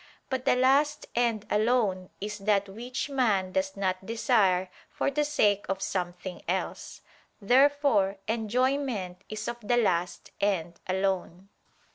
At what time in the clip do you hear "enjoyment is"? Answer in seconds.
8.27-9.47